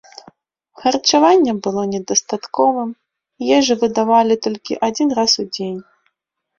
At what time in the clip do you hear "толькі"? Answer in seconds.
4.49-4.81